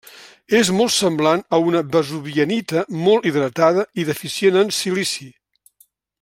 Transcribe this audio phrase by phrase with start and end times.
[0.59, 5.29] És molt semblant a una vesuvianita molt hidratada i deficient en silici.